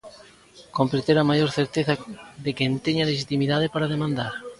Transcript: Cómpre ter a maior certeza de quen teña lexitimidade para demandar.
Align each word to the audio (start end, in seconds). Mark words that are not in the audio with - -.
Cómpre 0.77 0.99
ter 1.07 1.17
a 1.19 1.27
maior 1.29 1.49
certeza 1.59 1.93
de 2.45 2.51
quen 2.57 2.71
teña 2.85 3.07
lexitimidade 3.11 3.67
para 3.73 3.91
demandar. 3.93 4.33